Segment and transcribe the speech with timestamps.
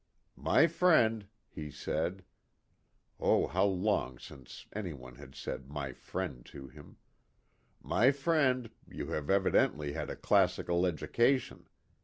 [0.51, 2.23] "My friend," he said
[3.19, 3.45] (oh!
[3.45, 6.97] how long since any one had said my friend to him),
[7.83, 11.67] "my friend, you have evidently had a classical education.